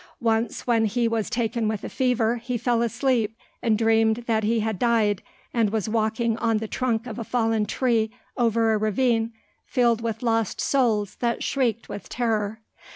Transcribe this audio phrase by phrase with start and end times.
[0.19, 4.61] Once, when he was taken with a fever, he fell asleep and dreamed that he
[4.61, 5.21] had died
[5.53, 9.31] and was walking on the trunk of a fallen tree over a ravine
[9.63, 12.61] filled with lost souls that shrieked with terror.